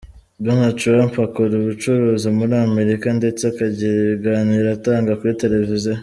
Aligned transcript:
Donald 0.45 0.75
Trump 0.83 1.13
akora 1.27 1.53
ubucuruzi 1.57 2.27
muri 2.37 2.55
Amerika, 2.67 3.07
ndetse 3.19 3.41
akagira 3.51 3.93
ibiganiro 4.01 4.67
atanga 4.77 5.17
kuri 5.19 5.39
Televiziyo. 5.43 5.95